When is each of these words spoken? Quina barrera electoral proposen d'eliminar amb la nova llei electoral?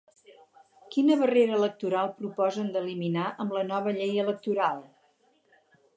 Quina 0.95 1.17
barrera 1.19 1.55
electoral 1.59 2.09
proposen 2.21 2.73
d'eliminar 2.77 3.27
amb 3.45 3.55
la 3.59 3.65
nova 3.69 3.97
llei 3.99 4.19
electoral? 4.25 4.83